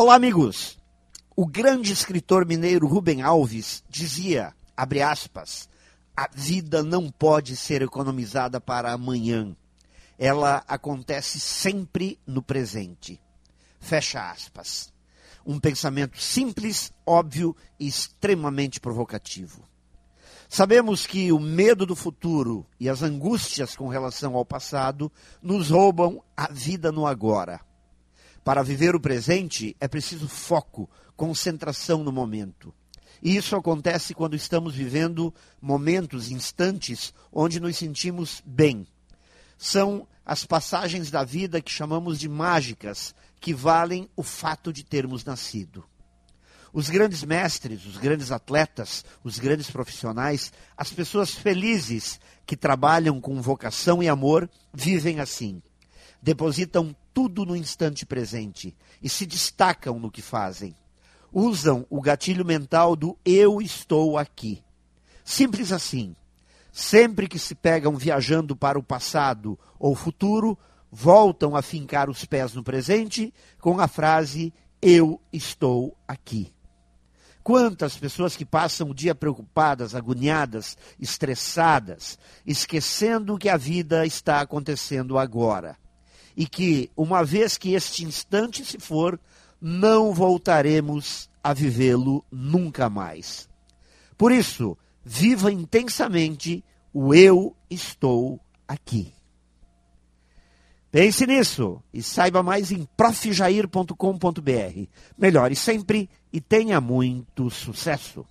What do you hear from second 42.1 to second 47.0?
de mágicas, que valem o fato de termos nascido. Os